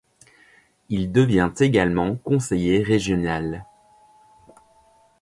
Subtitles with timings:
[0.89, 3.67] Il devient également conseiller régional.